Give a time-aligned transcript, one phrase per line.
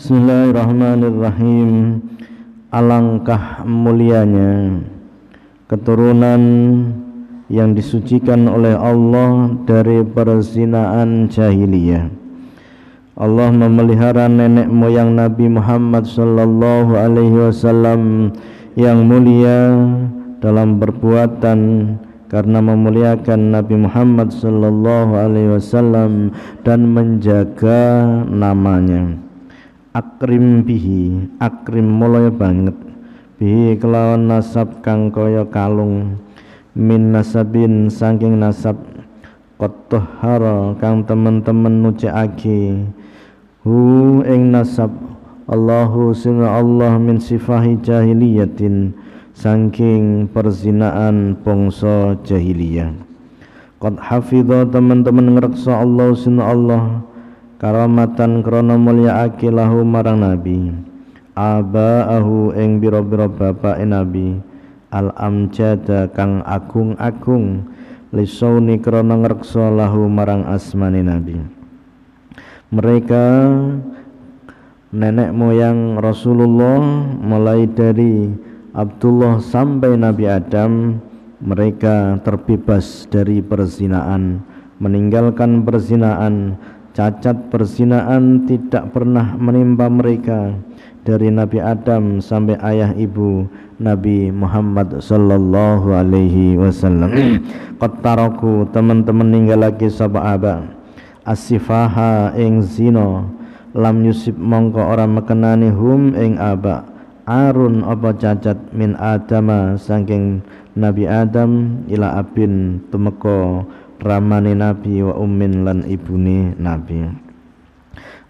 [0.00, 2.00] Bismillahirrahmanirrahim.
[2.72, 4.80] Alangkah mulianya
[5.68, 6.40] Keturunan
[7.52, 12.08] yang disucikan oleh Allah dari perzinaan jahiliyah.
[13.12, 18.32] Allah memelihara nenek moyang Nabi Muhammad sallallahu alaihi wasallam
[18.80, 19.84] yang mulia
[20.40, 21.60] dalam perbuatan
[22.32, 26.32] karena memuliakan Nabi Muhammad sallallahu alaihi wasallam
[26.64, 29.28] dan menjaga namanya
[30.00, 32.72] akrim bihi akrim mulai banget.
[33.36, 36.16] Bihi kelawan nasab kang kaya kalung.
[36.72, 38.80] Min nasabin saking nasab.
[39.60, 42.88] Qatahara kang temen-temen nucekake
[43.60, 43.76] hu
[44.24, 44.88] ing nasab.
[45.44, 48.96] Allahu sina Allah min sifahi jahiliyatin.
[49.36, 52.92] Saking perzinaan bangsa jahiliyah.
[53.80, 57.04] Qad hafidha teman-teman ngreksa Allah sina Allah
[57.60, 60.72] karamatan krana mulyaake lahu marang nabi.
[61.36, 64.40] Abaahu ing bira-bira bapake nabi.
[64.90, 67.68] Al amjada kang agung-agung.
[68.10, 71.38] Lisauni krana ngreksa lahu marang asmane nabi.
[72.74, 73.24] Mereka
[74.90, 76.82] nenek moyang Rasulullah
[77.22, 78.26] mulai dari
[78.74, 80.98] Abdullah sampai Nabi Adam
[81.42, 84.42] mereka terbebas dari perzinaan
[84.78, 86.54] meninggalkan perzinaan
[86.96, 90.54] cacat perzinaan tidak pernah menimpa mereka.
[91.00, 93.48] Dari Nabi Adam sampai ayah ibu
[93.80, 97.40] Nabi Muhammad sallallahu alaihi wasallam.
[97.80, 100.36] Qattaraku teman-teman ninggal lagi sapa
[101.24, 103.24] asifaha ing zina.
[103.72, 106.90] Lam yusib mongko ora mekenani hum ing aba
[107.30, 110.42] arun apa cacat min adama saking
[110.74, 113.62] Nabi Adam ila abin tumeka
[114.00, 117.04] ramane nabi wa ummin lan ibune nabi.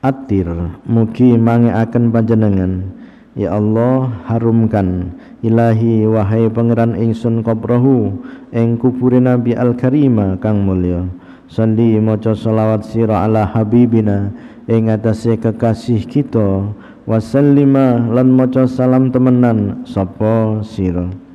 [0.00, 0.48] Atir
[0.88, 2.96] mugi akan panjenengan.
[3.38, 5.14] Ya Allah harumkan
[5.46, 8.18] ilahi wahai pangeran ingsun qabrahu
[8.50, 11.06] ing kubure nabi al karima kang mulya.
[11.46, 14.34] Sandi maca selawat sira ala habibina
[14.66, 16.74] ing atase kekasih kita.
[17.06, 21.27] Wasallima lan maca salam temenan sapa sira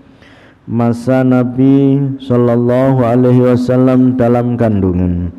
[0.64, 5.36] masa Nabi Shallallahu Alaihi Wasallam dalam kandungan.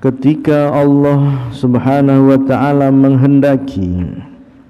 [0.00, 4.24] Ketika Allah Subhanahu Wa Taala menghendaki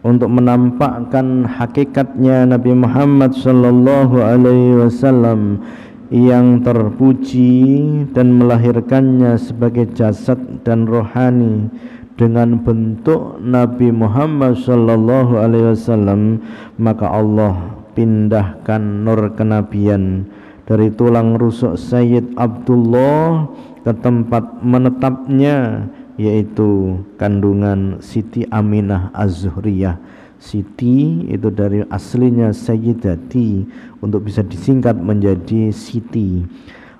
[0.06, 5.62] untuk menampakkan hakikatnya Nabi Muhammad Shallallahu Alaihi Wasallam
[6.10, 7.82] yang terpuji
[8.14, 11.66] dan melahirkannya sebagai jasad dan rohani
[12.14, 16.40] dengan bentuk Nabi Muhammad Shallallahu Alaihi Wasallam
[16.78, 20.28] maka Allah pindahkan nur kenabian.
[20.68, 23.48] Dari tulang rusuk Sayyid Abdullah
[23.80, 25.88] ke tempat menetapnya
[26.20, 29.96] yaitu kandungan Siti Aminah Az-Zuhriyah.
[30.36, 33.64] Siti itu dari aslinya Sayyidati
[34.04, 36.44] untuk bisa disingkat menjadi Siti.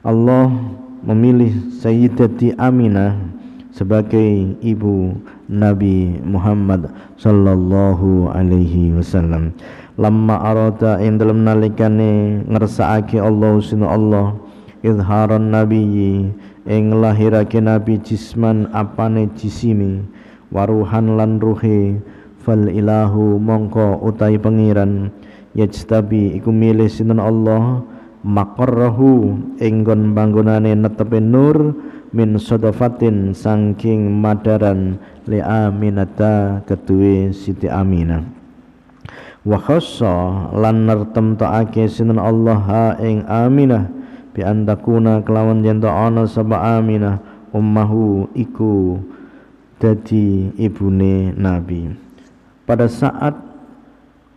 [0.01, 0.49] Allah
[1.05, 3.19] memilih Sayyidati Aminah
[3.77, 5.21] sebagai ibu
[5.53, 6.89] Nabi Muhammad
[7.21, 9.53] sallallahu alaihi wasallam
[9.97, 14.37] lamma arada ing dalem nalikane ngersakake Allah sunu Allah
[14.85, 16.37] izharan nabiyyi
[16.69, 20.05] ing lahirake nabi jisman apane jisimi
[20.53, 21.97] waruhan lan ruhe
[22.45, 25.09] fal ilahu mongko utai pengiran
[25.57, 27.81] yajtabi iku milih sinten Allah
[28.21, 31.73] maqarrahu ing gon bangunane netepe nur
[32.13, 38.46] min sodafatin saking madaran li aminata ketuwe Siti Aminah
[39.47, 43.87] wa khassa lan nertemtokake sinten Allah ha ing Aminah
[44.35, 47.23] bi antakuna kelawan yen ana sapa Aminah
[47.55, 48.99] ummahu iku
[49.79, 51.95] dadi ibune Nabi.
[52.67, 53.39] Pada saat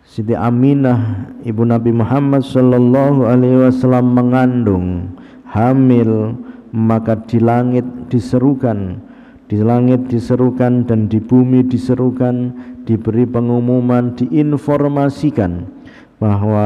[0.06, 5.18] Siti Aminah ibu Nabi Muhammad sallallahu alaihi wasallam mengandung
[5.50, 6.34] hamil
[6.70, 9.02] maka di langit diserukan
[9.50, 12.54] di langit diserukan dan di bumi diserukan
[12.90, 15.70] diberi pengumuman diinformasikan
[16.18, 16.66] bahwa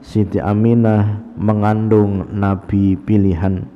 [0.00, 3.68] Siti Aminah mengandung nabi pilihan.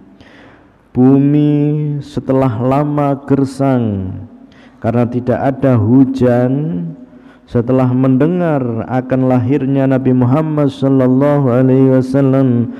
[0.96, 1.52] Bumi
[2.00, 4.16] setelah lama gersang
[4.80, 6.52] karena tidak ada hujan
[7.44, 12.72] setelah mendengar akan lahirnya Nabi Muhammad sallallahu alaihi wasallam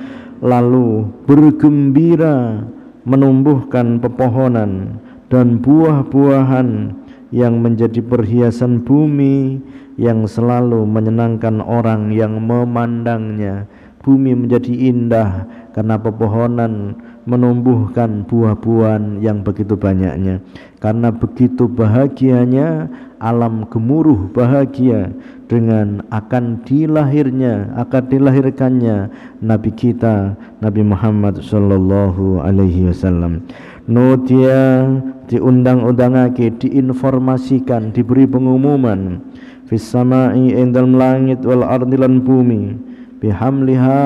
[0.43, 2.65] lalu bergembira
[3.07, 4.99] menumbuhkan pepohonan
[5.31, 6.99] dan buah-buahan
[7.29, 9.61] yang menjadi perhiasan bumi
[9.99, 13.69] yang selalu menyenangkan orang yang memandangnya.
[13.99, 15.43] Bumi menjadi indah
[15.75, 16.95] karena pepohonan
[17.27, 20.39] menumbuhkan buah-buahan yang begitu banyaknya.
[20.79, 22.87] Karena begitu bahagianya
[23.19, 25.11] alam gemuruh bahagia
[25.51, 29.11] dengan akan dilahirnya akan dilahirkannya
[29.43, 33.43] nabi kita Nabi Muhammad sallallahu alaihi wasallam
[33.89, 34.85] nudia
[35.25, 39.25] diundang-undangake diinformasikan diberi pengumuman.
[39.65, 42.73] Fis samai ing langit wal ardi lan bumi
[43.21, 44.01] bihamliha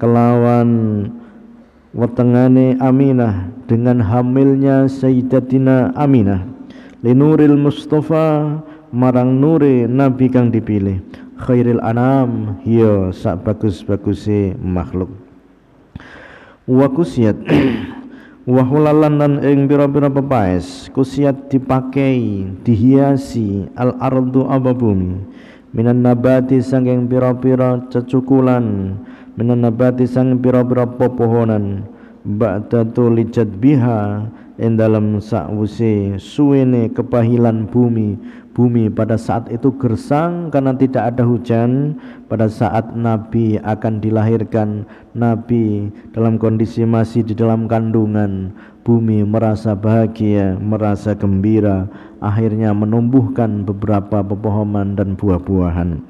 [0.00, 0.70] kelawan
[1.96, 6.44] wetengane Aminah dengan hamilnya Sayyidatina Aminah.
[7.04, 8.60] Linuril Mustafa
[8.92, 11.00] marang nure Nabi kang dipilih.
[11.36, 15.12] Khairil anam hiyo sak bagus-baguse makhluk.
[16.64, 17.36] Wa kusiat
[18.46, 25.18] wa hulalan lan ing pira-pira pepaes kusiat dipakai dihiasi al ardu apa bumi
[25.74, 28.94] minan nabati sanging pira-pira cecukulan
[29.34, 31.90] minan nabati sang pira-pira pepohonan
[32.22, 34.30] ba'da tulijat biha
[34.62, 38.14] in dalam sakwuse suwene kepahilan bumi
[38.56, 38.88] bumi.
[38.88, 42.00] Pada saat itu gersang karena tidak ada hujan.
[42.32, 50.56] Pada saat Nabi akan dilahirkan Nabi dalam kondisi masih di dalam kandungan bumi merasa bahagia
[50.62, 51.90] merasa gembira
[52.22, 56.00] akhirnya menumbuhkan beberapa pepohonan dan buah-buahan.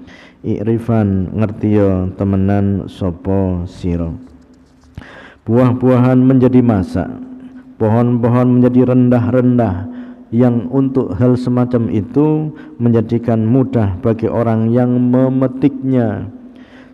[0.47, 4.15] Ikrifan ngerti yo temenan sopo siro.
[5.43, 7.11] Buah-buahan menjadi masak
[7.81, 9.96] pohon-pohon menjadi rendah-rendah
[10.34, 12.50] yang untuk hal semacam itu
[12.82, 16.31] menjadikan mudah bagi orang yang memetiknya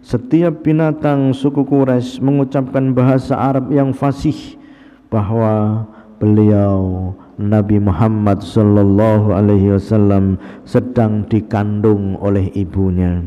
[0.02, 4.58] setiap binatang suku Quraisy mengucapkan bahasa Arab yang fasih
[5.06, 5.87] bahwa
[6.19, 13.23] beliau Nabi Muhammad sallallahu alaihi wasallam sedang dikandung oleh ibunya.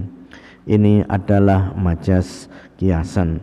[0.67, 3.39] Ini adalah majas kiasan.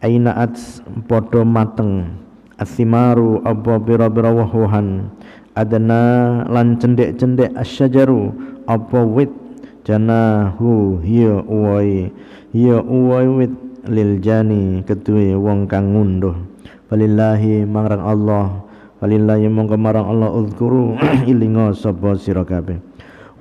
[0.00, 0.56] Ainaat
[1.04, 2.24] podo mateng
[2.56, 5.12] asimaru wahuhan
[5.52, 8.32] adana lan cendek-cendek asyajaru
[8.68, 9.32] apa wit?
[9.82, 12.14] Janahu hiya uwai
[12.54, 13.54] hiya uwai wit
[13.90, 16.38] lil jani ketui wong kang ngunduh.
[16.86, 18.62] Falillahi marang Allah
[19.02, 20.94] falillahi mongko marang Allah uzkuru
[21.30, 22.78] ilinga sapa sira kabeh.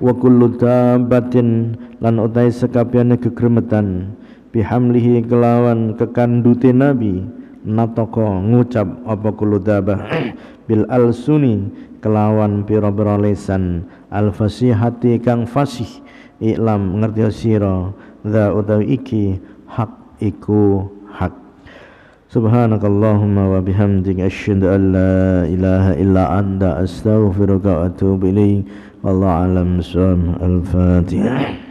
[0.02, 4.18] Wa kullu dabatin lan utai sekabehane kegremetan
[4.50, 7.22] bihamlihi kelawan kekandute nabi
[7.66, 10.06] natoko ngucap apa kullu dabah
[10.66, 11.70] bil alsuni
[12.02, 13.86] kelawan pira-pira lisan.
[14.12, 15.90] Al fasihati kang fasih
[16.42, 17.94] iklam ngerti sira.
[18.22, 21.34] Dza utawi iki hak iku hak.
[22.30, 28.64] Subhanakallahumma wa bihamdika asyhadu an la ilaha illa anta astaghfiruka wa atubu ilaik
[29.04, 29.70] wallahu alam
[30.40, 31.71] al-fatihah